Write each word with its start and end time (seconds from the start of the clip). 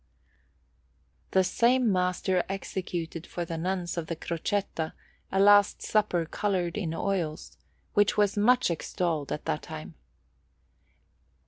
The 1.29 1.43
same 1.43 1.91
master 1.91 2.43
executed 2.49 3.27
for 3.27 3.45
the 3.45 3.55
Nuns 3.55 3.97
of 3.99 4.07
the 4.07 4.15
Crocetta 4.15 4.93
a 5.31 5.39
Last 5.39 5.83
Supper 5.83 6.25
coloured 6.25 6.75
in 6.75 6.95
oils, 6.95 7.55
which 7.93 8.17
was 8.17 8.35
much 8.35 8.71
extolled 8.71 9.31
at 9.31 9.45
that 9.45 9.61
time. 9.61 9.93